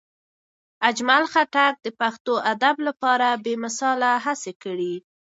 اجمل 0.89 1.23
خټک 1.31 1.73
د 1.85 1.87
پښتو 1.99 2.33
ادب 2.53 2.75
لپاره 2.87 3.27
بې 3.43 3.53
مثاله 3.65 4.09
هڅې 4.25 4.53
کړي. 4.63 4.95